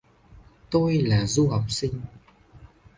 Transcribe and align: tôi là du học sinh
tôi 0.69 0.97
là 1.01 1.25
du 1.27 1.47
học 1.47 1.65
sinh 1.69 2.01